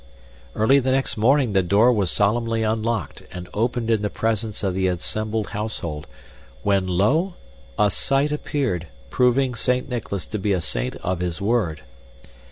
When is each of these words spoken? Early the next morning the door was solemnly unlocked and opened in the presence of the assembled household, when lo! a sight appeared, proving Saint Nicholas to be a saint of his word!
Early 0.55 0.79
the 0.79 0.91
next 0.91 1.15
morning 1.15 1.51
the 1.53 1.61
door 1.61 1.93
was 1.93 2.09
solemnly 2.09 2.63
unlocked 2.63 3.21
and 3.31 3.47
opened 3.53 3.91
in 3.91 4.01
the 4.01 4.09
presence 4.09 4.63
of 4.63 4.73
the 4.73 4.87
assembled 4.87 5.49
household, 5.49 6.07
when 6.63 6.87
lo! 6.87 7.35
a 7.77 7.91
sight 7.91 8.31
appeared, 8.31 8.87
proving 9.11 9.53
Saint 9.53 9.89
Nicholas 9.89 10.25
to 10.25 10.39
be 10.39 10.53
a 10.53 10.59
saint 10.61 10.95
of 11.03 11.19
his 11.19 11.39
word! 11.39 11.83